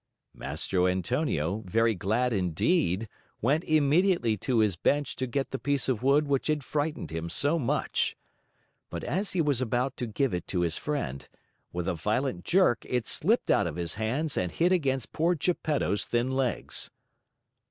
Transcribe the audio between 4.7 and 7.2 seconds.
bench to get the piece of wood which had frightened